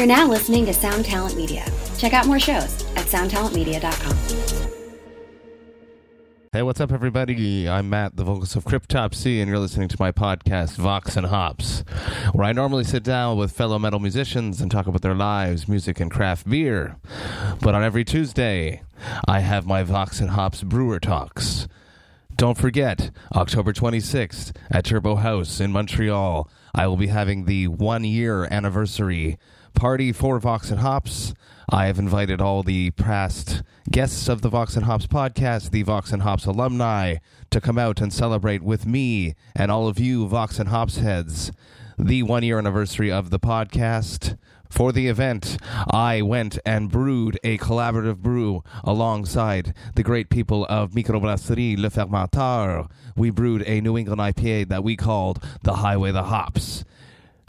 You're 0.00 0.06
now 0.06 0.26
listening 0.26 0.64
to 0.64 0.72
Sound 0.72 1.04
Talent 1.04 1.36
Media. 1.36 1.62
Check 1.98 2.14
out 2.14 2.24
more 2.26 2.40
shows 2.40 2.86
at 2.96 3.04
soundtalentmedia.com. 3.04 4.16
Hey, 6.54 6.62
what's 6.62 6.80
up, 6.80 6.90
everybody? 6.90 7.68
I'm 7.68 7.90
Matt, 7.90 8.16
the 8.16 8.24
vocalist 8.24 8.56
of 8.56 8.64
Cryptopsy, 8.64 9.42
and 9.42 9.50
you're 9.50 9.58
listening 9.58 9.88
to 9.88 9.96
my 10.00 10.10
podcast, 10.10 10.76
Vox 10.76 11.18
and 11.18 11.26
Hops, 11.26 11.84
where 12.32 12.46
I 12.46 12.52
normally 12.52 12.84
sit 12.84 13.02
down 13.02 13.36
with 13.36 13.52
fellow 13.52 13.78
metal 13.78 13.98
musicians 13.98 14.62
and 14.62 14.70
talk 14.70 14.86
about 14.86 15.02
their 15.02 15.14
lives, 15.14 15.68
music, 15.68 16.00
and 16.00 16.10
craft 16.10 16.48
beer. 16.48 16.96
But 17.60 17.74
on 17.74 17.82
every 17.82 18.06
Tuesday, 18.06 18.80
I 19.28 19.40
have 19.40 19.66
my 19.66 19.82
Vox 19.82 20.18
and 20.18 20.30
Hops 20.30 20.62
Brewer 20.62 20.98
Talks. 20.98 21.68
Don't 22.36 22.56
forget, 22.56 23.10
October 23.34 23.74
26th 23.74 24.56
at 24.70 24.86
Turbo 24.86 25.16
House 25.16 25.60
in 25.60 25.72
Montreal, 25.72 26.48
I 26.74 26.86
will 26.86 26.96
be 26.96 27.08
having 27.08 27.44
the 27.44 27.68
one 27.68 28.04
year 28.04 28.46
anniversary 28.50 29.36
party 29.74 30.12
for 30.12 30.38
Vox 30.38 30.70
and 30.70 30.80
Hops. 30.80 31.34
I 31.68 31.86
have 31.86 31.98
invited 31.98 32.40
all 32.40 32.62
the 32.62 32.90
past 32.92 33.62
guests 33.90 34.28
of 34.28 34.42
the 34.42 34.48
Vox 34.48 34.76
and 34.76 34.84
Hops 34.84 35.06
podcast, 35.06 35.70
the 35.70 35.82
Vox 35.82 36.12
and 36.12 36.22
Hops 36.22 36.46
alumni, 36.46 37.16
to 37.50 37.60
come 37.60 37.78
out 37.78 38.00
and 38.00 38.12
celebrate 38.12 38.62
with 38.62 38.86
me 38.86 39.34
and 39.54 39.70
all 39.70 39.88
of 39.88 39.98
you 39.98 40.26
Vox 40.26 40.58
and 40.58 40.68
Hops 40.68 40.96
heads 40.98 41.52
the 41.98 42.22
one 42.22 42.42
year 42.42 42.58
anniversary 42.58 43.10
of 43.10 43.30
the 43.30 43.38
podcast. 43.38 44.36
For 44.70 44.92
the 44.92 45.08
event, 45.08 45.58
I 45.90 46.22
went 46.22 46.58
and 46.64 46.90
brewed 46.90 47.38
a 47.42 47.58
collaborative 47.58 48.18
brew 48.18 48.62
alongside 48.84 49.74
the 49.96 50.04
great 50.04 50.30
people 50.30 50.64
of 50.66 50.92
Microbrasserie 50.92 51.76
Le 51.76 51.90
Fermenteur. 51.90 52.88
We 53.16 53.30
brewed 53.30 53.64
a 53.66 53.80
New 53.80 53.98
England 53.98 54.20
IPA 54.20 54.68
that 54.68 54.84
we 54.84 54.96
called 54.96 55.44
the 55.64 55.74
Highway 55.74 56.12
to 56.12 56.22
Hops. 56.22 56.84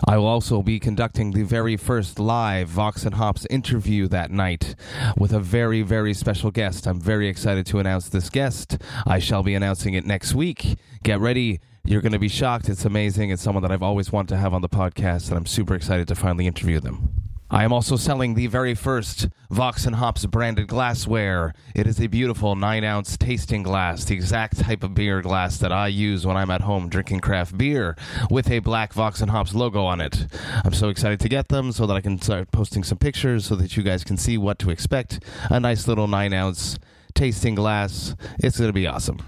I 0.07 0.17
will 0.17 0.25
also 0.25 0.61
be 0.61 0.79
conducting 0.79 1.31
the 1.31 1.43
very 1.43 1.77
first 1.77 2.19
live 2.19 2.67
Vox 2.67 3.05
and 3.05 3.15
Hops 3.15 3.45
interview 3.49 4.07
that 4.07 4.31
night 4.31 4.75
with 5.17 5.31
a 5.31 5.39
very, 5.39 5.81
very 5.83 6.13
special 6.13 6.52
guest. 6.52 6.88
I'm 6.88 6.99
very 6.99 7.27
excited 7.27 7.66
to 7.67 7.80
announce 7.80 8.09
this 8.09 8.30
guest. 8.30 8.77
I 9.05 9.19
shall 9.19 9.43
be 9.43 9.53
announcing 9.53 9.93
it 9.93 10.05
next 10.05 10.33
week. 10.33 10.77
Get 11.03 11.19
ready. 11.19 11.59
You're 11.83 12.02
going 12.02 12.11
to 12.13 12.19
be 12.19 12.30
shocked. 12.30 12.69
It's 12.69 12.85
amazing. 12.85 13.30
It's 13.30 13.41
someone 13.41 13.61
that 13.63 13.71
I've 13.71 13.83
always 13.83 14.11
wanted 14.11 14.30
to 14.30 14.38
have 14.38 14.53
on 14.53 14.61
the 14.61 14.69
podcast, 14.69 15.30
and 15.30 15.38
I'm 15.38 15.45
super 15.45 15.75
excited 15.75 16.08
to 16.08 16.15
finally 16.15 16.47
interview 16.47 16.80
them. 16.80 17.20
I 17.53 17.66
am 17.66 17.73
also 17.73 17.97
selling 17.97 18.33
the 18.33 18.47
very 18.47 18.73
first 18.73 19.27
Vox 19.49 19.85
and 19.85 19.97
Hops 19.97 20.25
branded 20.25 20.67
glassware. 20.67 21.53
It 21.75 21.85
is 21.85 21.99
a 21.99 22.08
beautiful 22.08 22.55
9 22.55 22.85
ounce 22.85 23.17
tasting 23.17 23.61
glass, 23.61 24.05
the 24.05 24.16
exact 24.16 24.59
type 24.59 24.83
of 24.83 24.93
beer 24.93 25.21
glass 25.21 25.58
that 25.58 25.73
I 25.73 25.88
use 25.88 26.25
when 26.25 26.38
I'm 26.38 26.49
at 26.49 26.61
home 26.61 26.88
drinking 26.88 27.19
craft 27.19 27.58
beer, 27.58 27.97
with 28.30 28.49
a 28.49 28.59
black 28.59 28.93
Vox 28.93 29.19
and 29.19 29.31
Hops 29.31 29.53
logo 29.53 29.83
on 29.83 29.99
it. 29.99 30.27
I'm 30.63 30.71
so 30.71 30.88
excited 30.88 31.19
to 31.19 31.27
get 31.27 31.49
them 31.49 31.73
so 31.73 31.85
that 31.88 31.93
I 31.93 31.99
can 31.99 32.21
start 32.21 32.53
posting 32.53 32.85
some 32.85 32.97
pictures 32.97 33.47
so 33.47 33.58
that 33.58 33.75
you 33.75 33.83
guys 33.83 34.05
can 34.05 34.15
see 34.15 34.38
what 34.38 34.58
to 34.59 34.69
expect. 34.69 35.21
A 35.49 35.59
nice 35.59 35.89
little 35.89 36.08
9 36.08 36.31
ounce 36.31 36.80
tasting 37.13 37.55
glass. 37.55 38.15
It's 38.39 38.59
going 38.59 38.69
to 38.69 38.73
be 38.73 38.88
awesome. 38.88 39.19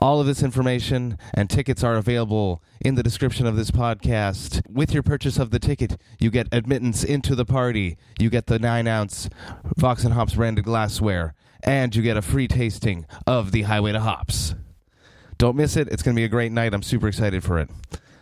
All 0.00 0.20
of 0.20 0.26
this 0.26 0.42
information 0.42 1.18
and 1.32 1.48
tickets 1.48 1.82
are 1.82 1.96
available 1.96 2.62
in 2.80 2.94
the 2.94 3.02
description 3.02 3.46
of 3.46 3.56
this 3.56 3.70
podcast. 3.70 4.62
With 4.68 4.92
your 4.92 5.02
purchase 5.02 5.38
of 5.38 5.50
the 5.50 5.58
ticket, 5.58 5.96
you 6.18 6.30
get 6.30 6.48
admittance 6.52 7.04
into 7.04 7.34
the 7.34 7.44
party, 7.44 7.96
you 8.18 8.30
get 8.30 8.46
the 8.46 8.58
9 8.58 8.86
ounce 8.86 9.28
Vox 9.76 10.04
and 10.04 10.14
Hops 10.14 10.34
branded 10.34 10.64
glassware, 10.64 11.34
and 11.62 11.94
you 11.94 12.02
get 12.02 12.16
a 12.16 12.22
free 12.22 12.48
tasting 12.48 13.06
of 13.26 13.52
the 13.52 13.62
Highway 13.62 13.92
to 13.92 14.00
Hops. 14.00 14.54
Don't 15.38 15.56
miss 15.56 15.76
it. 15.76 15.88
It's 15.88 16.02
going 16.02 16.14
to 16.14 16.20
be 16.20 16.24
a 16.24 16.28
great 16.28 16.52
night. 16.52 16.74
I'm 16.74 16.82
super 16.82 17.08
excited 17.08 17.42
for 17.42 17.58
it. 17.58 17.68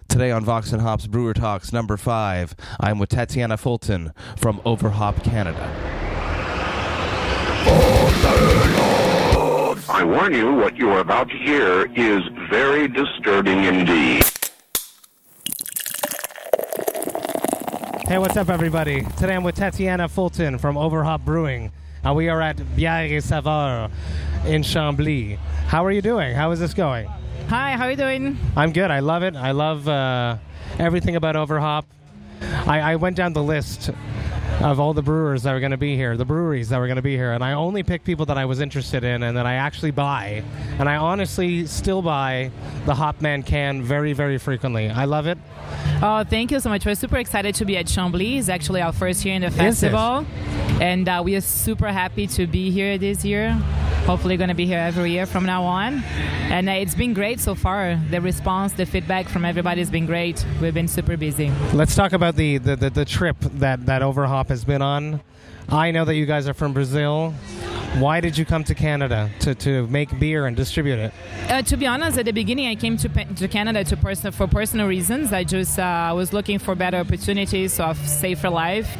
Today 0.09 0.31
on 0.31 0.45
Vox 0.45 0.73
and 0.73 0.83
Hops 0.83 1.07
Brewer 1.07 1.35
Talks 1.35 1.73
number 1.73 1.97
5, 1.97 2.55
I'm 2.81 2.99
with 2.99 3.09
Tatiana 3.09 3.57
Fulton 3.57 4.13
from 4.37 4.61
Overhop 4.65 5.23
Canada. 5.25 5.71
I 10.03 10.05
warn 10.05 10.35
you, 10.35 10.53
what 10.55 10.77
you 10.77 10.91
are 10.91 10.99
about 10.99 11.29
to 11.29 11.37
hear 11.39 11.87
is 11.95 12.23
very 12.51 12.89
disturbing 12.89 13.63
indeed. 13.63 14.25
Hey, 18.09 18.19
what's 18.19 18.37
up, 18.37 18.49
everybody? 18.49 19.05
Today 19.17 19.37
I'm 19.37 19.45
with 19.45 19.55
Tatiana 19.55 20.09
Fulton 20.09 20.59
from 20.59 20.77
Overhop 20.77 21.25
Brewing. 21.25 21.71
and 22.03 22.17
we 22.17 22.29
are 22.29 22.41
at 22.43 22.57
Bière 22.57 23.13
et 23.13 23.21
Saveur 23.21 23.93
in 24.45 24.65
Chambly. 24.65 25.39
How 25.69 25.87
are 25.87 25.93
you 25.93 26.03
doing? 26.03 26.35
How 26.35 26.51
is 26.51 26.59
this 26.59 26.75
going? 26.75 27.07
Hi, 27.49 27.77
how 27.77 27.85
are 27.85 27.93
you 27.93 27.97
doing? 27.97 28.37
I'm 28.57 28.73
good. 28.73 28.91
I 28.91 28.99
love 28.99 29.23
it. 29.23 29.37
I 29.37 29.53
love 29.53 29.87
uh, 29.87 30.37
everything 30.81 31.15
about 31.15 31.37
Overhop. 31.37 31.87
I, 32.67 32.81
I 32.81 32.97
went 32.97 33.15
down 33.15 33.35
the 33.35 33.43
list 33.45 33.91
of 34.71 34.81
all 34.81 34.95
the 34.95 35.03
brewers 35.03 35.43
that 35.43 35.53
were 35.53 35.61
going 35.61 35.73
to 35.73 35.77
be 35.77 35.97
here, 35.97 36.17
the 36.17 36.25
breweries 36.25 36.69
that 36.69 36.79
were 36.79 36.87
going 36.87 36.97
to 36.97 37.03
be 37.03 37.17
here, 37.17 37.33
and 37.33 37.43
I 37.43 37.53
only 37.53 37.83
picked 37.83 38.05
people 38.05 38.27
that 38.27 38.39
I 38.39 38.45
was 38.45 38.61
interested 38.61 39.05
in 39.05 39.23
and 39.23 39.37
that 39.37 39.47
I 39.47 39.55
actually 39.55 39.91
buy. 39.91 40.43
And 40.79 40.89
I 40.89 40.97
honestly 40.97 41.67
still 41.67 42.03
buy 42.03 42.51
the 42.87 42.95
Hopman 42.95 43.45
can 43.45 43.83
very, 43.83 44.13
very 44.13 44.39
frequently. 44.39 44.89
I 44.89 45.05
love 45.05 45.27
it. 45.27 45.39
Oh, 46.03 46.25
thank 46.25 46.51
you 46.51 46.61
so 46.61 46.69
much. 46.69 46.85
We're 46.85 46.95
super 46.95 47.19
excited 47.19 47.55
to 47.57 47.65
be 47.65 47.77
at 47.77 47.87
Chambly. 47.87 48.39
It's 48.39 48.49
actually 48.49 48.81
our 48.81 48.93
first 48.93 49.25
year 49.25 49.35
in 49.35 49.43
the 49.43 49.51
festival. 49.51 50.27
And 50.81 51.09
uh, 51.09 51.23
we 51.25 51.37
are 51.37 51.41
super 51.41 51.89
happy 51.89 52.27
to 52.29 52.47
be 52.47 52.71
here 52.71 52.99
this 52.99 53.25
year. 53.25 53.57
Hopefully, 54.07 54.37
going 54.37 54.49
to 54.49 54.55
be 54.55 54.67
here 54.67 54.81
every 54.81 55.13
year 55.13 55.27
from 55.27 55.47
now 55.47 55.63
on. 55.63 56.03
And 56.51 56.69
uh, 56.69 56.73
it's 56.73 56.95
been 56.95 57.15
great 57.15 57.39
so 57.39 57.55
far. 57.55 58.01
The 58.11 58.21
response, 58.21 58.73
the 58.73 58.85
feedback 58.85 59.29
from 59.29 59.45
everybody 59.45 59.81
has 59.81 59.91
been 59.91 60.07
great. 60.07 60.45
We've 60.61 60.75
been 60.75 60.89
super 60.89 61.17
busy. 61.17 61.53
Let's 61.73 61.95
talk 61.95 62.13
about 62.13 62.35
the, 62.35 62.59
the, 62.59 62.75
the, 62.75 62.91
the 62.91 63.05
trip 63.05 63.37
that, 63.41 63.87
that 63.87 64.03
Overhop 64.03 64.49
has 64.49 64.65
been 64.65 64.83
on. 64.83 65.21
I 65.69 65.93
know 65.93 66.05
that 66.05 66.17
you 66.17 66.27
guys 66.27 66.49
are 66.49 66.55
from 66.55 66.73
Brazil. 66.73 67.31
Why 67.99 68.21
did 68.21 68.37
you 68.37 68.45
come 68.45 68.65
to 68.65 68.75
Canada 68.75 69.31
to, 69.41 69.55
to 69.55 69.87
make 69.87 70.19
beer 70.19 70.47
and 70.47 70.57
distribute 70.57 70.99
it? 70.99 71.15
Uh, 71.49 71.63
to 71.63 71.77
be 71.77 71.87
honest, 71.87 72.19
at 72.19 72.25
the 72.25 72.33
beginning, 72.33 72.67
I 72.67 72.75
came 72.75 72.97
to, 72.97 73.09
to 73.09 73.49
Canada 73.49 73.85
to 73.85 73.97
person- 73.97 74.33
for 74.33 74.47
personal 74.49 74.89
reasons. 74.89 75.33
I 75.33 75.45
just 75.45 75.79
uh, 75.79 76.13
was 76.17 76.33
looking 76.33 76.59
for 76.59 76.75
better 76.75 76.97
opportunities 76.97 77.79
of 77.79 77.97
safer 77.99 78.51
life. 78.51 78.97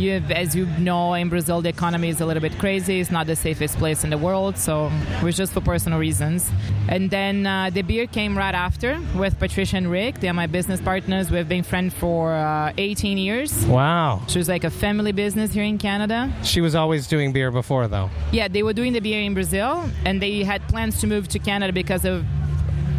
You, 0.00 0.22
as 0.30 0.56
you 0.56 0.64
know, 0.78 1.12
in 1.12 1.28
Brazil, 1.28 1.60
the 1.60 1.68
economy 1.68 2.08
is 2.08 2.22
a 2.22 2.24
little 2.24 2.40
bit 2.40 2.58
crazy. 2.58 3.00
It's 3.00 3.10
not 3.10 3.26
the 3.26 3.36
safest 3.36 3.76
place 3.76 4.02
in 4.02 4.08
the 4.08 4.16
world, 4.16 4.56
so 4.56 4.90
it 5.18 5.22
was 5.22 5.36
just 5.36 5.52
for 5.52 5.60
personal 5.60 5.98
reasons. 5.98 6.50
And 6.88 7.10
then 7.10 7.46
uh, 7.46 7.68
the 7.68 7.82
beer 7.82 8.06
came 8.06 8.34
right 8.34 8.54
after 8.54 8.98
with 9.14 9.38
Patricia 9.38 9.76
and 9.76 9.90
Rick. 9.90 10.20
They're 10.20 10.32
my 10.32 10.46
business 10.46 10.80
partners. 10.80 11.30
We've 11.30 11.46
been 11.46 11.64
friends 11.64 11.92
for 11.92 12.32
uh, 12.32 12.72
18 12.78 13.18
years. 13.18 13.66
Wow. 13.66 14.22
She 14.26 14.38
was 14.38 14.48
like 14.48 14.64
a 14.64 14.70
family 14.70 15.12
business 15.12 15.52
here 15.52 15.64
in 15.64 15.76
Canada. 15.76 16.32
She 16.44 16.62
was 16.62 16.74
always 16.74 17.06
doing 17.06 17.34
beer 17.34 17.50
before, 17.50 17.86
though. 17.86 18.08
Yeah, 18.32 18.48
they 18.48 18.62
were 18.62 18.72
doing 18.72 18.94
the 18.94 19.00
beer 19.00 19.20
in 19.20 19.34
Brazil, 19.34 19.84
and 20.06 20.22
they 20.22 20.44
had 20.44 20.66
plans 20.66 20.98
to 21.02 21.08
move 21.08 21.28
to 21.28 21.38
Canada 21.38 21.74
because 21.74 22.06
of 22.06 22.24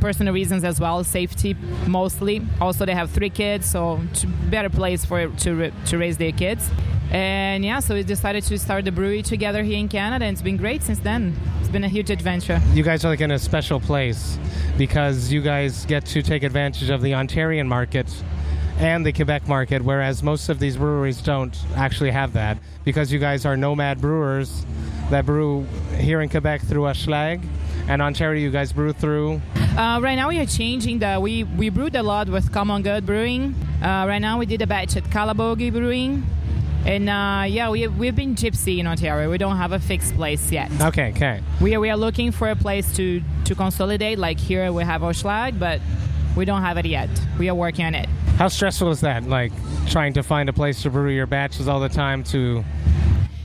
personal 0.01 0.33
reasons 0.33 0.63
as 0.63 0.79
well, 0.79 1.03
safety 1.03 1.55
mostly. 1.87 2.41
Also, 2.59 2.85
they 2.85 2.93
have 2.93 3.09
three 3.09 3.29
kids, 3.29 3.69
so 3.69 4.01
it's 4.11 4.23
a 4.23 4.27
better 4.27 4.69
place 4.69 5.03
for 5.03 5.27
to 5.27 5.71
to 5.85 5.97
raise 5.97 6.17
their 6.17 6.31
kids. 6.31 6.69
And 7.11 7.65
yeah, 7.65 7.79
so 7.81 7.95
we 7.95 8.03
decided 8.03 8.43
to 8.45 8.57
start 8.57 8.85
the 8.85 8.91
brewery 8.91 9.21
together 9.21 9.63
here 9.63 9.77
in 9.77 9.89
Canada, 9.89 10.23
and 10.23 10.33
it's 10.33 10.41
been 10.41 10.55
great 10.55 10.81
since 10.81 10.99
then. 10.99 11.35
It's 11.59 11.67
been 11.67 11.83
a 11.83 11.89
huge 11.89 12.09
adventure. 12.09 12.61
You 12.73 12.83
guys 12.83 13.03
are 13.03 13.09
like 13.09 13.19
in 13.19 13.31
a 13.31 13.39
special 13.39 13.81
place 13.81 14.39
because 14.77 15.29
you 15.31 15.41
guys 15.41 15.85
get 15.85 16.05
to 16.05 16.21
take 16.21 16.43
advantage 16.43 16.89
of 16.89 17.01
the 17.01 17.11
Ontarian 17.11 17.67
market 17.67 18.07
and 18.77 19.05
the 19.05 19.11
Quebec 19.11 19.45
market, 19.45 19.81
whereas 19.81 20.23
most 20.23 20.47
of 20.47 20.59
these 20.59 20.77
breweries 20.77 21.21
don't 21.21 21.55
actually 21.75 22.11
have 22.11 22.31
that 22.33 22.57
because 22.85 23.11
you 23.11 23.19
guys 23.19 23.45
are 23.45 23.57
nomad 23.57 23.99
brewers 23.99 24.65
that 25.09 25.25
brew 25.25 25.65
here 25.97 26.21
in 26.21 26.29
Quebec 26.29 26.61
through 26.61 26.87
a 26.87 26.91
schlag. 26.91 27.45
And 27.89 28.01
Ontario, 28.01 28.41
you 28.41 28.51
guys 28.51 28.71
brew 28.71 28.93
through. 28.93 29.41
Uh, 29.77 29.99
right 30.01 30.15
now 30.15 30.29
we 30.29 30.39
are 30.39 30.45
changing 30.45 30.99
the 30.99 31.19
we 31.19 31.43
we 31.43 31.69
brewed 31.69 31.95
a 31.95 32.03
lot 32.03 32.29
with 32.29 32.51
Common 32.53 32.81
Good 32.83 33.05
Brewing. 33.05 33.53
Uh, 33.81 34.05
right 34.07 34.19
now 34.19 34.37
we 34.37 34.45
did 34.45 34.61
a 34.61 34.67
batch 34.67 34.95
at 34.95 35.03
Calabogie 35.05 35.71
Brewing. 35.73 36.23
And 36.85 37.09
uh, 37.09 37.45
yeah, 37.47 37.69
we, 37.69 37.87
we've 37.87 38.15
been 38.15 38.35
gypsy 38.35 38.79
in 38.79 38.87
Ontario. 38.87 39.29
We 39.29 39.37
don't 39.37 39.57
have 39.57 39.71
a 39.71 39.79
fixed 39.79 40.15
place 40.15 40.51
yet. 40.51 40.71
Okay, 40.81 41.11
okay. 41.11 41.41
We 41.61 41.75
are, 41.75 41.79
we 41.79 41.89
are 41.89 41.97
looking 41.97 42.31
for 42.31 42.49
a 42.49 42.55
place 42.55 42.95
to, 42.95 43.21
to 43.45 43.55
consolidate. 43.55 44.17
Like 44.17 44.39
here 44.39 44.71
we 44.71 44.83
have 44.83 45.03
our 45.03 45.11
schlag, 45.11 45.59
but 45.59 45.79
we 46.35 46.45
don't 46.45 46.61
have 46.61 46.77
it 46.77 46.85
yet. 46.85 47.09
We 47.37 47.49
are 47.49 47.55
working 47.55 47.85
on 47.85 47.93
it. 47.93 48.07
How 48.37 48.47
stressful 48.47 48.89
is 48.89 49.01
that? 49.01 49.23
Like 49.27 49.51
trying 49.87 50.13
to 50.13 50.23
find 50.23 50.49
a 50.49 50.53
place 50.53 50.81
to 50.81 50.89
brew 50.89 51.11
your 51.11 51.27
batches 51.27 51.67
all 51.67 51.79
the 51.79 51.89
time 51.89 52.23
to. 52.25 52.63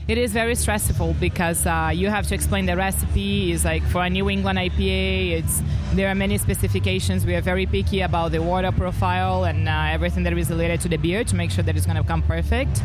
It 0.07 0.17
is 0.17 0.31
very 0.31 0.55
stressful 0.55 1.17
because 1.19 1.65
uh, 1.65 1.91
you 1.93 2.09
have 2.09 2.25
to 2.27 2.33
explain 2.33 2.65
the 2.65 2.77
recipe. 2.77 3.51
It's 3.51 3.65
like 3.65 3.83
for 3.83 4.05
a 4.05 4.09
New 4.09 4.29
England 4.29 4.57
IPA, 4.57 5.31
it's 5.31 5.61
there 5.95 6.07
are 6.07 6.15
many 6.15 6.37
specifications. 6.37 7.25
We 7.25 7.35
are 7.35 7.41
very 7.41 7.65
picky 7.65 7.99
about 7.99 8.31
the 8.31 8.41
water 8.41 8.71
profile 8.71 9.43
and 9.43 9.67
uh, 9.67 9.87
everything 9.89 10.23
that 10.23 10.31
is 10.31 10.49
related 10.49 10.79
to 10.81 10.87
the 10.87 10.95
beer 10.95 11.25
to 11.25 11.35
make 11.35 11.51
sure 11.51 11.61
that 11.61 11.75
it's 11.75 11.85
going 11.85 11.97
to 11.97 12.05
come 12.05 12.21
perfect. 12.21 12.81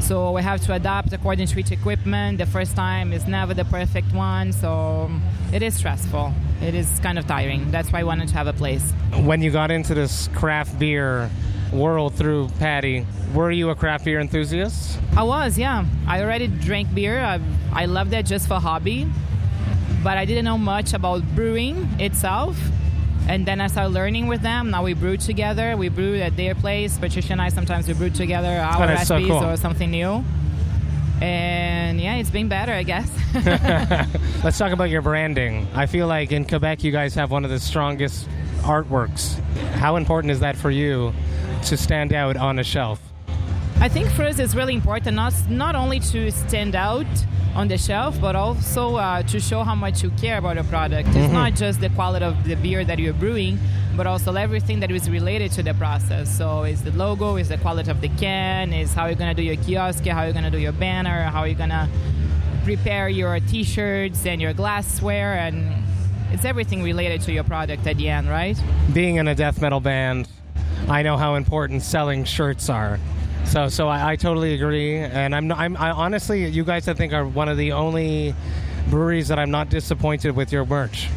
So 0.00 0.32
we 0.32 0.42
have 0.42 0.60
to 0.66 0.74
adapt 0.74 1.14
according 1.14 1.46
to 1.46 1.58
each 1.58 1.72
equipment. 1.72 2.36
The 2.36 2.44
first 2.44 2.76
time 2.76 3.14
is 3.14 3.26
never 3.26 3.54
the 3.54 3.64
perfect 3.64 4.12
one, 4.12 4.52
so 4.52 5.10
it 5.54 5.62
is 5.62 5.74
stressful. 5.74 6.34
It 6.60 6.74
is 6.74 7.00
kind 7.00 7.18
of 7.18 7.26
tiring. 7.26 7.70
That's 7.70 7.90
why 7.90 8.00
I 8.00 8.04
wanted 8.04 8.28
to 8.28 8.34
have 8.34 8.46
a 8.46 8.52
place. 8.52 8.92
When 9.14 9.40
you 9.40 9.50
got 9.50 9.70
into 9.70 9.94
this 9.94 10.28
craft 10.34 10.78
beer 10.78 11.30
world 11.72 12.14
through 12.14 12.48
Patty. 12.58 13.06
Were 13.34 13.50
you 13.50 13.70
a 13.70 13.74
craft 13.74 14.04
beer 14.04 14.20
enthusiast? 14.20 14.98
I 15.16 15.22
was, 15.22 15.58
yeah. 15.58 15.84
I 16.06 16.22
already 16.22 16.46
drank 16.48 16.94
beer. 16.94 17.18
I, 17.20 17.40
I 17.72 17.86
loved 17.86 18.12
it 18.12 18.26
just 18.26 18.48
for 18.48 18.54
hobby, 18.54 19.06
but 20.02 20.16
I 20.16 20.24
didn't 20.24 20.44
know 20.44 20.58
much 20.58 20.92
about 20.94 21.22
brewing 21.34 21.88
itself. 21.98 22.56
And 23.28 23.44
then 23.44 23.60
I 23.60 23.66
started 23.66 23.90
learning 23.92 24.26
with 24.26 24.40
them. 24.40 24.70
Now 24.70 24.82
we 24.82 24.94
brew 24.94 25.18
together. 25.18 25.76
We 25.76 25.90
brew 25.90 26.16
at 26.20 26.36
their 26.36 26.54
place. 26.54 26.96
Patricia 26.96 27.32
and 27.32 27.42
I 27.42 27.50
sometimes 27.50 27.86
we 27.86 27.92
brew 27.92 28.08
together 28.08 28.48
our 28.48 28.82
Oh, 28.82 28.86
that's 28.86 29.06
so 29.08 29.16
recipes 29.16 29.30
cool. 29.32 29.44
or 29.44 29.56
something 29.58 29.90
new. 29.90 30.24
And 31.20 32.00
yeah, 32.00 32.14
it's 32.14 32.30
been 32.30 32.48
better, 32.48 32.72
I 32.72 32.84
guess. 32.84 33.10
Let's 34.44 34.56
talk 34.56 34.72
about 34.72 34.88
your 34.88 35.02
branding. 35.02 35.66
I 35.74 35.86
feel 35.86 36.06
like 36.06 36.32
in 36.32 36.46
Quebec, 36.46 36.84
you 36.84 36.92
guys 36.92 37.14
have 37.16 37.30
one 37.30 37.44
of 37.44 37.50
the 37.50 37.58
strongest 37.58 38.28
artworks. 38.60 39.38
How 39.74 39.96
important 39.96 40.30
is 40.30 40.40
that 40.40 40.56
for 40.56 40.70
you 40.70 41.12
to 41.64 41.76
stand 41.76 42.12
out 42.12 42.36
on 42.36 42.58
a 42.58 42.64
shelf? 42.64 43.00
I 43.80 43.88
think 43.88 44.08
for 44.10 44.24
us 44.24 44.38
it's 44.38 44.54
really 44.54 44.74
important 44.74 45.14
not 45.14 45.34
not 45.48 45.74
only 45.76 46.00
to 46.00 46.30
stand 46.32 46.74
out 46.74 47.06
on 47.54 47.68
the 47.68 47.78
shelf, 47.78 48.20
but 48.20 48.36
also 48.36 48.96
uh, 48.96 49.22
to 49.22 49.40
show 49.40 49.62
how 49.64 49.74
much 49.74 50.02
you 50.02 50.10
care 50.10 50.38
about 50.38 50.58
a 50.58 50.64
product. 50.64 51.08
It's 51.10 51.32
not 51.32 51.54
just 51.54 51.80
the 51.80 51.88
quality 51.90 52.24
of 52.24 52.44
the 52.44 52.54
beer 52.54 52.84
that 52.84 52.98
you're 52.98 53.12
brewing, 53.12 53.58
but 53.96 54.06
also 54.06 54.32
everything 54.34 54.80
that 54.80 54.90
is 54.90 55.10
related 55.10 55.50
to 55.52 55.62
the 55.62 55.74
process. 55.74 56.36
So 56.36 56.62
it's 56.62 56.82
the 56.82 56.92
logo, 56.92 57.36
it's 57.36 57.48
the 57.48 57.58
quality 57.58 57.90
of 57.90 58.00
the 58.00 58.10
can, 58.10 58.72
it's 58.72 58.94
how 58.94 59.06
you're 59.06 59.16
gonna 59.16 59.34
do 59.34 59.42
your 59.42 59.56
kiosk, 59.56 60.04
how 60.06 60.24
you're 60.24 60.32
gonna 60.32 60.50
do 60.50 60.58
your 60.58 60.72
banner, 60.72 61.24
how 61.24 61.44
you're 61.44 61.58
gonna 61.58 61.88
prepare 62.64 63.08
your 63.08 63.40
T-shirts 63.40 64.26
and 64.26 64.40
your 64.40 64.52
glassware, 64.52 65.34
and 65.38 65.72
it's 66.32 66.44
everything 66.44 66.82
related 66.82 67.22
to 67.22 67.32
your 67.32 67.44
product 67.44 67.86
at 67.86 67.96
the 67.96 68.08
end, 68.08 68.28
right? 68.28 68.56
Being 68.92 69.16
in 69.16 69.26
a 69.26 69.34
death 69.34 69.60
metal 69.60 69.80
band, 69.80 70.28
I 70.88 71.02
know 71.02 71.16
how 71.16 71.34
important 71.34 71.82
selling 71.82 72.24
shirts 72.24 72.70
are. 72.70 72.98
So, 73.44 73.68
so 73.68 73.88
I, 73.88 74.12
I 74.12 74.16
totally 74.16 74.54
agree. 74.54 74.96
And 74.96 75.34
I'm, 75.34 75.50
I'm, 75.52 75.76
I 75.76 75.90
honestly, 75.90 76.46
you 76.46 76.64
guys, 76.64 76.88
I 76.88 76.94
think, 76.94 77.12
are 77.12 77.26
one 77.26 77.48
of 77.48 77.56
the 77.56 77.72
only 77.72 78.34
breweries 78.88 79.28
that 79.28 79.38
I'm 79.38 79.50
not 79.50 79.68
disappointed 79.68 80.34
with 80.34 80.52
your 80.52 80.64
merch 80.64 81.08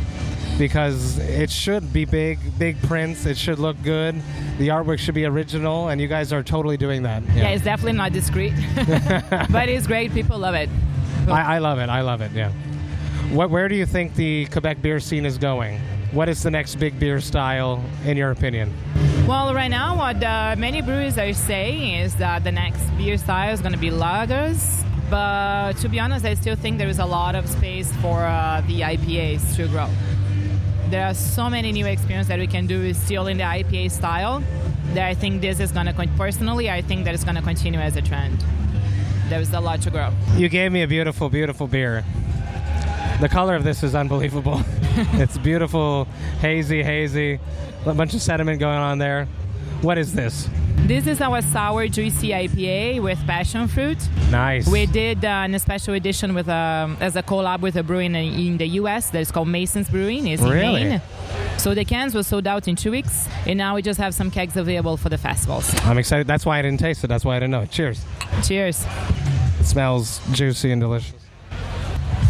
because 0.57 1.17
it 1.17 1.49
should 1.49 1.91
be 1.91 2.05
big, 2.05 2.37
big 2.59 2.81
prints. 2.83 3.25
It 3.25 3.37
should 3.37 3.59
look 3.59 3.81
good. 3.83 4.21
The 4.57 4.67
artwork 4.67 4.99
should 4.99 5.15
be 5.15 5.25
original, 5.25 5.87
and 5.89 5.99
you 5.99 6.07
guys 6.07 6.31
are 6.33 6.43
totally 6.43 6.77
doing 6.77 7.03
that. 7.03 7.23
Yeah, 7.33 7.49
it's 7.49 7.63
definitely 7.63 7.97
not 7.97 8.13
discreet, 8.13 8.53
but 9.49 9.69
it's 9.69 9.87
great. 9.87 10.13
People 10.13 10.37
love 10.37 10.55
it. 10.55 10.69
I, 11.27 11.55
I 11.55 11.57
love 11.59 11.79
it. 11.79 11.89
I 11.89 12.01
love 12.01 12.21
it. 12.21 12.31
Yeah. 12.33 12.51
What? 13.31 13.49
Where 13.49 13.67
do 13.67 13.75
you 13.75 13.85
think 13.85 14.15
the 14.15 14.45
Quebec 14.47 14.81
beer 14.81 14.99
scene 14.99 15.25
is 15.25 15.37
going? 15.37 15.79
What 16.11 16.27
is 16.27 16.43
the 16.43 16.51
next 16.51 16.75
big 16.75 16.99
beer 16.99 17.21
style, 17.21 17.83
in 18.05 18.17
your 18.17 18.31
opinion? 18.31 18.73
Well, 19.31 19.53
right 19.53 19.69
now, 19.69 19.95
what 19.95 20.21
uh, 20.21 20.55
many 20.57 20.81
breweries 20.81 21.17
are 21.17 21.31
saying 21.31 22.03
is 22.03 22.15
that 22.15 22.43
the 22.43 22.51
next 22.51 22.81
beer 22.97 23.17
style 23.17 23.53
is 23.53 23.61
going 23.61 23.71
to 23.71 23.79
be 23.79 23.89
lagers. 23.89 24.83
But 25.09 25.77
to 25.77 25.87
be 25.87 26.01
honest, 26.01 26.25
I 26.25 26.33
still 26.33 26.57
think 26.57 26.77
there 26.77 26.89
is 26.89 26.99
a 26.99 27.05
lot 27.05 27.33
of 27.35 27.47
space 27.47 27.89
for 28.01 28.25
uh, 28.25 28.61
the 28.67 28.81
IPAs 28.81 29.55
to 29.55 29.69
grow. 29.69 29.87
There 30.89 31.05
are 31.05 31.13
so 31.13 31.49
many 31.49 31.71
new 31.71 31.85
experiences 31.85 32.27
that 32.27 32.39
we 32.39 32.47
can 32.47 32.67
do 32.67 32.93
still 32.93 33.27
in 33.27 33.37
the 33.37 33.45
IPA 33.45 33.91
style 33.91 34.43
that 34.95 35.07
I 35.07 35.13
think 35.13 35.39
this 35.39 35.61
is 35.61 35.71
going 35.71 35.85
to, 35.85 36.09
personally, 36.17 36.69
I 36.69 36.81
think 36.81 37.05
that 37.05 37.13
it's 37.13 37.23
going 37.23 37.37
to 37.37 37.41
continue 37.41 37.79
as 37.79 37.95
a 37.95 38.01
trend. 38.01 38.43
There's 39.29 39.53
a 39.53 39.61
lot 39.61 39.81
to 39.83 39.91
grow. 39.91 40.11
You 40.35 40.49
gave 40.49 40.73
me 40.73 40.81
a 40.81 40.87
beautiful, 40.87 41.29
beautiful 41.29 41.67
beer. 41.67 42.03
The 43.21 43.29
color 43.29 43.55
of 43.55 43.63
this 43.63 43.83
is 43.83 43.93
unbelievable. 43.93 44.63
it's 45.13 45.37
beautiful, 45.37 46.05
hazy, 46.39 46.81
hazy. 46.81 47.39
A 47.85 47.93
bunch 47.93 48.15
of 48.15 48.21
sediment 48.21 48.59
going 48.59 48.79
on 48.79 48.97
there. 48.97 49.27
What 49.81 49.99
is 49.99 50.13
this? 50.13 50.49
This 50.87 51.05
is 51.05 51.21
our 51.21 51.43
sour, 51.43 51.87
juicy 51.87 52.29
IPA 52.29 53.03
with 53.03 53.19
passion 53.27 53.67
fruit. 53.67 53.99
Nice. 54.31 54.67
We 54.67 54.87
did 54.87 55.23
uh, 55.23 55.47
a 55.51 55.59
special 55.59 55.93
edition 55.93 56.33
with 56.33 56.49
um, 56.49 56.97
as 56.99 57.15
a 57.15 57.21
collab 57.21 57.61
with 57.61 57.75
a 57.75 57.83
brewing 57.83 58.15
in, 58.15 58.33
in 58.33 58.57
the 58.57 58.65
U.S. 58.81 59.11
that's 59.11 59.31
called 59.31 59.47
Mason's 59.49 59.87
Brewing. 59.87 60.25
It's 60.25 60.41
Really? 60.41 60.81
in 60.81 60.89
Maine. 60.89 61.01
So 61.57 61.75
the 61.75 61.85
cans 61.85 62.15
were 62.15 62.23
sold 62.23 62.47
out 62.47 62.67
in 62.67 62.75
two 62.75 62.89
weeks, 62.89 63.27
and 63.45 63.55
now 63.55 63.75
we 63.75 63.83
just 63.83 63.99
have 63.99 64.15
some 64.15 64.31
kegs 64.31 64.57
available 64.57 64.97
for 64.97 65.09
the 65.09 65.19
festivals. 65.19 65.71
I'm 65.85 65.99
excited. 65.99 66.25
That's 66.25 66.47
why 66.47 66.57
I 66.57 66.63
didn't 66.63 66.79
taste 66.79 67.03
it. 67.03 67.07
That's 67.07 67.23
why 67.23 67.35
I 67.35 67.39
didn't 67.39 67.51
know. 67.51 67.67
Cheers. 67.67 68.03
Cheers! 68.43 68.83
It 69.59 69.65
smells 69.65 70.19
juicy 70.31 70.71
and 70.71 70.81
delicious. 70.81 71.13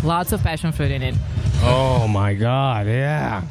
Lots 0.03 0.31
of 0.31 0.41
passion 0.41 0.71
fruit 0.71 0.91
in 0.91 1.01
it. 1.03 1.15
Oh 1.63 2.07
my 2.07 2.33
god, 2.33 2.87
yeah. 2.87 3.43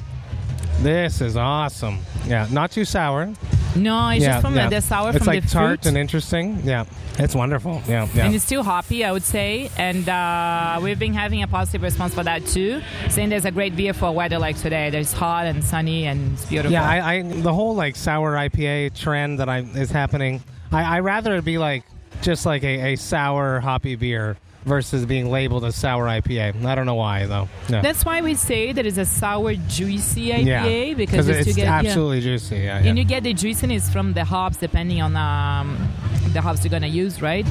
This 0.80 1.20
is 1.20 1.36
awesome. 1.36 1.98
Yeah, 2.26 2.48
not 2.50 2.70
too 2.70 2.84
sour. 2.84 3.32
No, 3.76 4.08
it's 4.08 4.22
yeah, 4.22 4.32
just 4.32 4.42
from 4.42 4.56
yeah. 4.56 4.68
the, 4.68 4.76
the 4.76 4.82
sour 4.82 5.10
It's 5.10 5.18
from 5.18 5.26
like 5.28 5.44
the 5.44 5.48
tart 5.48 5.82
fruit. 5.82 5.88
and 5.88 5.96
interesting. 5.96 6.60
Yeah, 6.64 6.86
it's 7.18 7.34
wonderful. 7.34 7.82
Yeah, 7.86 8.08
yeah. 8.14 8.26
And 8.26 8.34
it's 8.34 8.44
still 8.44 8.64
hoppy, 8.64 9.04
I 9.04 9.12
would 9.12 9.22
say. 9.22 9.70
And 9.76 10.08
uh, 10.08 10.80
we've 10.82 10.98
been 10.98 11.14
having 11.14 11.42
a 11.42 11.46
positive 11.46 11.82
response 11.82 12.14
for 12.14 12.24
that 12.24 12.44
too, 12.46 12.82
saying 13.10 13.28
there's 13.28 13.44
a 13.44 13.50
great 13.52 13.76
beer 13.76 13.92
for 13.92 14.10
weather 14.10 14.38
like 14.38 14.58
today. 14.58 14.90
There's 14.90 15.12
hot 15.12 15.46
and 15.46 15.62
sunny 15.62 16.06
and 16.06 16.32
it's 16.32 16.46
beautiful. 16.46 16.72
Yeah, 16.72 16.88
I, 16.88 17.14
I 17.14 17.22
the 17.22 17.52
whole 17.52 17.76
like 17.76 17.94
sour 17.94 18.32
IPA 18.32 18.98
trend 18.98 19.38
that 19.38 19.48
I 19.48 19.60
is 19.60 19.90
happening. 19.90 20.42
I, 20.72 20.96
I 20.96 21.00
rather 21.00 21.36
it 21.36 21.44
be 21.44 21.58
like 21.58 21.84
just 22.22 22.44
like 22.46 22.64
a, 22.64 22.94
a 22.94 22.96
sour 22.96 23.60
hoppy 23.60 23.94
beer 23.94 24.36
versus 24.64 25.06
being 25.06 25.30
labeled 25.30 25.64
a 25.64 25.72
sour 25.72 26.06
IPA. 26.06 26.64
I 26.64 26.74
don't 26.74 26.86
know 26.86 26.94
why 26.94 27.26
though. 27.26 27.48
Yeah. 27.68 27.82
That's 27.82 28.04
why 28.04 28.20
we 28.20 28.34
say 28.34 28.72
that 28.72 28.84
it's 28.86 28.98
a 28.98 29.04
sour, 29.04 29.54
juicy 29.54 30.30
IPA 30.30 30.88
yeah, 30.88 30.94
because 30.94 31.28
it's, 31.28 31.46
you 31.46 31.54
get 31.54 31.64
yeah. 31.64 31.78
absolutely 31.78 32.20
juicy. 32.20 32.56
Yeah, 32.56 32.80
yeah. 32.80 32.88
And 32.88 32.98
you 32.98 33.04
get 33.04 33.22
the 33.22 33.32
juiciness 33.32 33.90
from 33.90 34.12
the 34.12 34.24
hops 34.24 34.58
depending 34.58 35.00
on 35.00 35.16
um, 35.16 35.88
the 36.32 36.40
hops 36.40 36.64
you're 36.64 36.70
gonna 36.70 36.86
use, 36.86 37.22
right? 37.22 37.46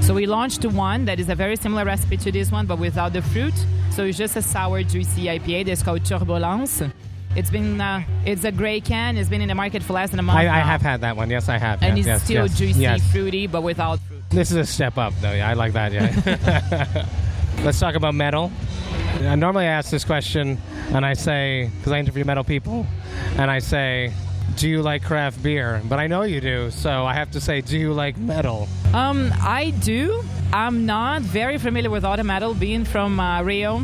So 0.00 0.14
we 0.14 0.26
launched 0.26 0.64
one 0.64 1.04
that 1.04 1.20
is 1.20 1.28
a 1.28 1.34
very 1.34 1.56
similar 1.56 1.84
recipe 1.84 2.16
to 2.18 2.32
this 2.32 2.50
one, 2.50 2.66
but 2.66 2.78
without 2.78 3.12
the 3.12 3.22
fruit. 3.22 3.54
So 3.90 4.04
it's 4.04 4.16
just 4.16 4.36
a 4.36 4.42
sour, 4.42 4.82
juicy 4.82 5.26
IPA 5.26 5.66
that's 5.66 5.82
called 5.82 6.04
Turbulence. 6.04 6.82
It's 7.36 7.50
been 7.50 7.80
uh, 7.80 8.02
it's 8.26 8.44
a 8.44 8.50
gray 8.50 8.80
can. 8.80 9.16
It's 9.16 9.28
been 9.28 9.40
in 9.40 9.48
the 9.48 9.54
market 9.54 9.82
for 9.82 9.92
less 9.92 10.10
than 10.10 10.18
a 10.18 10.22
month. 10.22 10.38
I, 10.38 10.48
I 10.48 10.60
have 10.60 10.82
had 10.82 11.02
that 11.02 11.16
one. 11.16 11.30
Yes, 11.30 11.48
I 11.48 11.58
have. 11.58 11.82
and 11.82 11.96
it's 11.96 12.06
yes, 12.06 12.24
still 12.24 12.46
yes, 12.46 12.58
juicy, 12.58 12.80
yes. 12.80 13.12
fruity, 13.12 13.46
but 13.46 13.62
without 13.62 14.00
fruit. 14.00 14.19
This 14.30 14.52
is 14.52 14.56
a 14.56 14.64
step 14.64 14.96
up, 14.96 15.12
though. 15.20 15.32
Yeah, 15.32 15.50
I 15.50 15.54
like 15.54 15.72
that. 15.72 15.92
Yeah. 15.92 17.06
Let's 17.64 17.80
talk 17.80 17.96
about 17.96 18.14
metal. 18.14 18.52
Uh, 19.18 19.34
normally, 19.34 19.64
I 19.64 19.70
ask 19.70 19.90
this 19.90 20.04
question, 20.04 20.56
and 20.92 21.04
I 21.04 21.14
say 21.14 21.68
because 21.76 21.90
I 21.90 21.98
interview 21.98 22.24
metal 22.24 22.44
people, 22.44 22.86
and 23.36 23.50
I 23.50 23.58
say, 23.58 24.12
"Do 24.56 24.68
you 24.68 24.82
like 24.82 25.02
craft 25.02 25.42
beer?" 25.42 25.82
But 25.88 25.98
I 25.98 26.06
know 26.06 26.22
you 26.22 26.40
do, 26.40 26.70
so 26.70 27.04
I 27.04 27.14
have 27.14 27.32
to 27.32 27.40
say, 27.40 27.60
"Do 27.60 27.76
you 27.76 27.92
like 27.92 28.16
metal?" 28.18 28.68
Um, 28.94 29.32
I 29.40 29.70
do. 29.80 30.22
I'm 30.52 30.86
not 30.86 31.22
very 31.22 31.58
familiar 31.58 31.90
with 31.90 32.04
auto 32.04 32.22
metal, 32.22 32.54
being 32.54 32.84
from 32.84 33.18
uh, 33.18 33.42
Rio. 33.42 33.82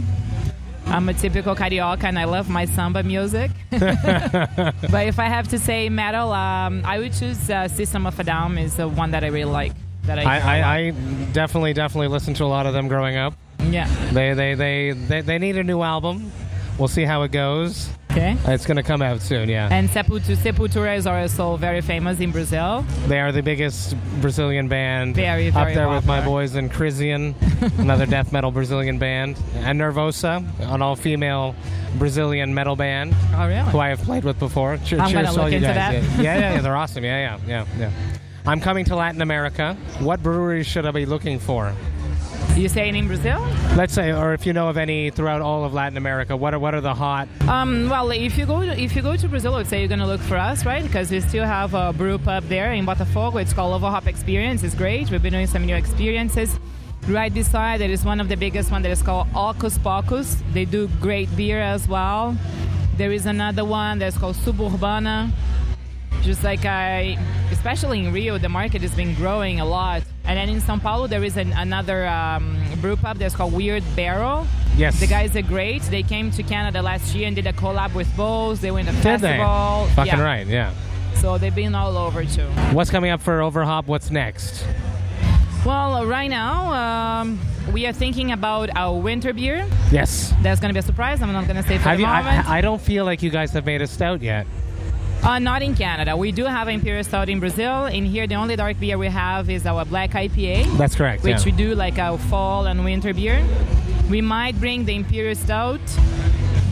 I'm 0.87 1.09
a 1.09 1.15
typical 1.15 1.57
carioca, 1.57 2.05
and 2.05 2.21
I 2.21 2.25
love 2.25 2.49
my 2.49 2.67
samba 2.67 3.03
music. 3.03 3.51
but 3.71 5.07
if 5.07 5.19
I 5.19 5.25
have 5.25 5.49
to 5.49 5.59
say 5.59 5.89
metal, 5.89 6.31
um, 6.31 6.83
I 6.85 7.01
would 7.01 7.13
choose 7.13 7.51
uh, 7.51 7.67
System 7.67 8.07
of 8.07 8.19
a 8.21 8.23
Down. 8.23 8.57
Is 8.59 8.77
the 8.77 8.87
one 8.87 9.11
that 9.11 9.25
I 9.25 9.27
really 9.27 9.51
like. 9.51 9.73
That 10.07 10.19
I, 10.19 10.23
I, 10.23 10.39
hear 10.39 10.43
a 10.43 10.61
lot. 10.61 10.65
I, 10.65 10.79
I 11.29 11.33
definitely, 11.33 11.73
definitely 11.73 12.09
listened 12.09 12.37
to 12.37 12.45
a 12.45 12.47
lot 12.47 12.67
of 12.67 12.73
them 12.73 12.89
growing 12.89 13.17
up. 13.17 13.35
yeah. 13.71 13.87
They, 14.13 14.35
they, 14.35 14.55
they, 14.55 14.91
they, 14.93 15.21
they 15.21 15.39
need 15.39 15.57
a 15.57 15.65
new 15.65 15.83
album. 15.83 16.31
We'll 16.79 16.89
see 16.89 17.05
how 17.05 17.23
it 17.23 17.33
goes. 17.33 17.89
Okay. 18.13 18.37
It's 18.47 18.65
going 18.65 18.77
to 18.79 18.83
come 18.83 19.03
out 19.03 19.21
soon. 19.21 19.49
Yeah. 19.49 19.69
And 19.71 19.91
Sepultura, 19.91 20.37
Sepultura 20.37 20.97
is 20.97 21.07
also 21.07 21.57
very 21.59 21.83
famous 21.83 22.19
in 22.21 22.31
Brazil. 22.33 22.83
They 23.09 23.21
are 23.21 23.31
the 23.31 23.43
biggest 23.43 23.95
Brazilian 24.23 24.69
band. 24.69 25.15
Very, 25.17 25.51
very 25.51 25.73
up 25.73 25.75
there 25.75 25.89
with 25.91 26.07
my 26.07 26.25
boys 26.25 26.55
in 26.55 26.71
Krisiun, 26.71 27.35
another 27.79 28.07
death 28.07 28.33
metal 28.33 28.51
Brazilian 28.51 28.99
band, 28.99 29.37
and 29.57 29.79
Nervosa, 29.81 30.43
an 30.73 30.81
all-female 30.81 31.55
Brazilian 31.99 32.55
metal 32.55 32.75
band 32.77 33.15
Oh, 33.35 33.47
really? 33.49 33.71
who 33.71 33.79
I 33.81 33.89
have 33.89 34.01
played 34.03 34.25
with 34.25 34.39
before. 34.39 34.79
Che- 34.79 34.99
I'm 34.99 35.11
cheers 35.11 35.27
gonna 35.29 35.43
look 35.43 35.53
into 35.53 35.67
guys. 35.69 35.75
that. 35.77 35.93
Yeah, 35.95 36.01
yeah, 36.23 36.39
yeah, 36.39 36.55
yeah, 36.55 36.61
they're 36.63 36.77
awesome. 36.85 37.05
Yeah, 37.05 37.39
yeah, 37.47 37.65
yeah, 37.79 37.91
yeah. 37.91 37.91
I'm 38.47 38.61
coming 38.61 38.85
to 38.85 38.95
Latin 38.97 39.23
America. 39.23 39.77
What 39.99 40.23
breweries 40.23 40.69
should 40.69 40.87
I 40.87 40.93
be 40.93 41.05
looking 41.05 41.41
for? 41.41 41.75
You 42.55 42.69
saying 42.69 42.95
in 42.95 43.09
Brazil? 43.09 43.41
Let's 43.75 43.93
say, 43.93 44.13
or 44.13 44.35
if 44.35 44.47
you 44.47 44.53
know 44.53 44.69
of 44.69 44.77
any 44.77 45.11
throughout 45.11 45.43
all 45.43 45.65
of 45.65 45.75
Latin 45.75 45.99
America, 45.99 46.37
what 46.37 46.55
are 46.55 46.59
what 46.61 46.73
are 46.73 46.81
the 46.81 46.95
hot? 46.95 47.29
Um, 47.49 47.91
well, 47.91 48.11
if 48.13 48.39
you 48.39 48.47
go 48.47 48.61
to, 48.65 48.81
if 48.81 48.95
you 48.95 49.03
go 49.03 49.17
to 49.17 49.29
Brazil, 49.29 49.55
I 49.55 49.59
would 49.59 49.67
say 49.67 49.81
you're 49.81 49.89
gonna 49.89 50.07
look 50.07 50.21
for 50.21 50.37
us, 50.37 50.65
right? 50.65 50.83
Because 50.83 51.11
we 51.11 51.21
still 51.21 51.45
have 51.45 51.75
a 51.75 51.93
brew 51.93 52.19
pub 52.19 52.45
there 52.45 52.73
in 52.73 52.87
Botafogo. 52.87 53.43
It's 53.43 53.53
called 53.53 53.75
Overhop 53.75 54.07
Experience. 54.07 54.63
It's 54.63 54.77
great. 54.77 55.11
We've 55.11 55.23
been 55.23 55.33
doing 55.33 55.49
some 55.49 55.67
new 55.67 55.75
experiences. 55.75 56.59
Right 57.09 57.35
beside 57.35 57.81
there 57.81 57.91
is 57.91 58.05
one 58.05 58.21
of 58.21 58.29
the 58.29 58.37
biggest 58.37 58.71
one 58.71 58.81
that 58.83 58.91
is 58.91 59.03
called 59.03 59.27
Hocus 59.29 59.77
Pocus. 59.79 60.43
They 60.55 60.65
do 60.65 60.89
great 61.01 61.35
beer 61.37 61.61
as 61.61 61.89
well. 61.89 62.37
There 62.97 63.13
is 63.13 63.27
another 63.27 63.65
one 63.65 63.99
that's 63.99 64.17
called 64.17 64.37
Suburbana. 64.37 65.33
Just 66.23 66.43
like 66.43 66.65
I, 66.65 67.19
especially 67.67 67.99
in 67.99 68.13
Rio, 68.13 68.39
the 68.39 68.49
market 68.49 68.81
has 68.81 68.95
been 68.95 69.13
growing 69.17 69.59
a 69.59 69.65
lot. 69.65 70.01
And 70.25 70.39
then 70.39 70.49
in 70.49 70.61
São 70.61 70.81
Paulo, 70.81 71.09
there 71.09 71.25
is 71.25 71.37
an, 71.37 71.53
another 71.55 72.07
um, 72.07 72.57
brew 72.81 72.95
pub 72.95 73.17
that's 73.19 73.35
called 73.35 73.53
Weird 73.53 73.83
Barrel. 73.97 74.47
Yes. 74.77 75.01
The 75.01 75.09
guys 75.09 75.35
are 75.35 75.43
great. 75.43 75.83
They 75.83 76.05
came 76.05 76.31
to 76.31 76.45
Canada 76.45 76.81
last 76.81 77.13
year 77.13 77.27
and 77.27 77.35
did 77.35 77.45
a 77.49 77.53
collab 77.53 77.93
with 77.93 78.07
Bose. 78.17 78.61
They 78.61 78.71
went 78.71 78.87
to 78.87 78.95
Did 78.95 79.03
they? 79.21 79.39
festival. 79.39 79.89
Fucking 79.97 80.13
Yeah. 80.13 80.23
right. 80.23 80.47
Yeah. 80.47 80.73
So 81.17 81.39
they've 81.39 81.53
been 81.53 81.75
all 81.75 81.99
over 81.99 82.25
too. 82.25 82.47
What's 82.71 82.91
coming 82.91 83.11
up 83.11 83.21
for 83.21 83.43
Overhop? 83.43 83.89
What's 83.89 84.13
next? 84.13 84.65
Well, 85.65 86.07
right 86.07 86.31
now 86.31 86.73
um, 86.73 87.41
we 87.73 87.85
are 87.89 87.93
thinking 87.93 88.31
about 88.31 88.71
our 88.77 88.97
winter 88.97 89.33
beer. 89.33 89.67
Yes. 89.91 90.33
That's 90.41 90.61
going 90.61 90.69
to 90.69 90.73
be 90.73 90.79
a 90.79 90.83
surprise. 90.83 91.21
I'm 91.21 91.33
not 91.33 91.49
going 91.49 91.57
to 91.57 91.65
say 91.65 91.79
for 91.79 91.89
Have 91.89 91.97
the 91.97 92.03
you, 92.03 92.07
moment. 92.09 92.49
I, 92.49 92.59
I 92.59 92.61
don't 92.61 92.81
feel 92.81 93.05
like 93.05 93.25
you 93.25 93.31
guys 93.31 93.51
have 93.51 93.67
made 93.67 93.83
a 93.83 93.89
stout 93.89 94.23
yet. 94.23 94.47
Uh, 95.27 95.41
not 95.41 95.61
in 95.61 95.75
Canada. 95.75 96.17
We 96.17 96.31
do 96.31 96.45
have 96.45 96.69
Imperial 96.69 97.03
Stout 97.03 97.29
in 97.29 97.41
Brazil. 97.41 97.87
In 97.87 98.05
here, 98.05 98.29
the 98.29 98.37
only 98.37 98.55
dark 98.55 98.79
beer 98.79 98.97
we 98.97 99.09
have 99.09 99.51
is 99.51 99.67
our 99.67 99.85
black 99.85 100.11
IPA, 100.13 100.79
That's 100.79 100.95
correct. 100.95 101.25
which 101.25 101.39
yeah. 101.39 101.45
we 101.45 101.51
do 101.51 101.75
like 101.75 101.99
our 101.99 102.17
fall 102.17 102.67
and 102.67 102.85
winter 102.85 103.13
beer. 103.13 103.45
We 104.09 104.21
might 104.21 104.59
bring 104.61 104.85
the 104.85 104.95
Imperial 104.95 105.35
Stout, 105.35 105.81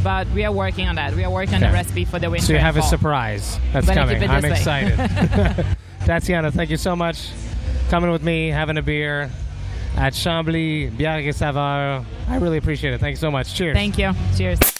but 0.04 0.28
we 0.28 0.44
are 0.44 0.52
working 0.52 0.86
on 0.86 0.94
that. 0.94 1.16
We 1.16 1.24
are 1.24 1.30
working 1.30 1.56
on 1.56 1.64
Okay. 1.64 1.72
the 1.72 1.76
recipe 1.76 2.04
for 2.04 2.20
the 2.20 2.30
winter. 2.30 2.46
So 2.46 2.52
you 2.52 2.60
have 2.60 2.76
a 2.76 2.80
fall. 2.80 2.90
surprise 2.90 3.58
that's 3.72 3.86
Better 3.86 4.00
coming. 4.18 4.30
I'm 4.30 4.44
excited. 4.44 5.66
Tatiana, 6.06 6.52
thank 6.52 6.70
you 6.70 6.76
so 6.76 6.94
much. 6.94 7.30
Coming 7.90 8.12
with 8.12 8.22
me, 8.22 8.50
having 8.50 8.78
a 8.78 8.82
beer 8.82 9.30
at 9.96 10.12
Chambly 10.12 10.96
Bière 10.96 11.26
et 11.26 11.32
Saveur. 11.34 12.04
I 12.28 12.36
really 12.36 12.58
appreciate 12.58 12.94
it. 12.94 13.00
Thank 13.00 13.14
you 13.14 13.16
so 13.16 13.32
much. 13.32 13.52
Cheers. 13.52 13.74
Thank 13.74 13.98
you. 13.98 14.12
Cheers. 14.36 14.73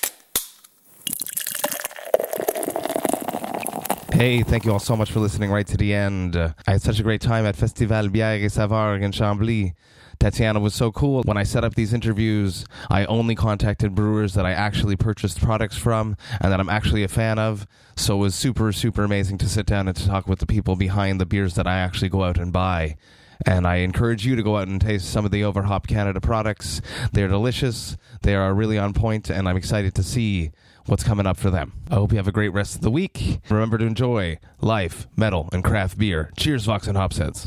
Hey, 4.14 4.44
thank 4.44 4.64
you 4.64 4.70
all 4.70 4.78
so 4.78 4.96
much 4.96 5.10
for 5.10 5.18
listening 5.18 5.50
right 5.50 5.66
to 5.66 5.76
the 5.76 5.92
end. 5.92 6.36
I 6.36 6.54
had 6.68 6.82
such 6.82 7.00
a 7.00 7.02
great 7.02 7.20
time 7.20 7.44
at 7.46 7.56
Festival 7.56 8.08
Bière 8.08 8.44
et 8.44 8.48
Saveur 8.48 8.94
in 9.02 9.10
Chambly. 9.10 9.74
Tatiana 10.20 10.60
was 10.60 10.72
so 10.72 10.92
cool. 10.92 11.22
When 11.24 11.36
I 11.36 11.42
set 11.42 11.64
up 11.64 11.74
these 11.74 11.92
interviews, 11.92 12.64
I 12.88 13.06
only 13.06 13.34
contacted 13.34 13.96
brewers 13.96 14.34
that 14.34 14.46
I 14.46 14.52
actually 14.52 14.94
purchased 14.94 15.40
products 15.40 15.76
from 15.76 16.16
and 16.40 16.52
that 16.52 16.60
I'm 16.60 16.68
actually 16.68 17.02
a 17.02 17.08
fan 17.08 17.40
of. 17.40 17.66
So 17.96 18.14
it 18.14 18.20
was 18.20 18.36
super, 18.36 18.70
super 18.70 19.02
amazing 19.02 19.38
to 19.38 19.48
sit 19.48 19.66
down 19.66 19.88
and 19.88 19.96
to 19.96 20.06
talk 20.06 20.28
with 20.28 20.38
the 20.38 20.46
people 20.46 20.76
behind 20.76 21.20
the 21.20 21.26
beers 21.26 21.56
that 21.56 21.66
I 21.66 21.78
actually 21.78 22.08
go 22.08 22.22
out 22.22 22.38
and 22.38 22.52
buy. 22.52 22.96
And 23.44 23.66
I 23.66 23.78
encourage 23.78 24.24
you 24.24 24.36
to 24.36 24.44
go 24.44 24.58
out 24.58 24.68
and 24.68 24.80
taste 24.80 25.10
some 25.10 25.24
of 25.24 25.32
the 25.32 25.42
Overhop 25.42 25.88
Canada 25.88 26.20
products. 26.20 26.80
They're 27.12 27.26
delicious. 27.26 27.96
They 28.22 28.36
are 28.36 28.54
really 28.54 28.78
on 28.78 28.92
point, 28.92 29.28
and 29.28 29.48
I'm 29.48 29.56
excited 29.56 29.92
to 29.96 30.04
see 30.04 30.52
what's 30.86 31.04
coming 31.04 31.26
up 31.26 31.36
for 31.36 31.50
them. 31.50 31.72
I 31.90 31.94
hope 31.94 32.12
you 32.12 32.18
have 32.18 32.28
a 32.28 32.32
great 32.32 32.52
rest 32.52 32.76
of 32.76 32.80
the 32.82 32.90
week. 32.90 33.40
Remember 33.48 33.78
to 33.78 33.84
enjoy 33.84 34.38
life, 34.60 35.06
metal, 35.16 35.48
and 35.52 35.64
craft 35.64 35.98
beer. 35.98 36.30
Cheers, 36.36 36.64
Vox 36.64 36.86
and 36.86 36.96
Hopsheads. 36.96 37.46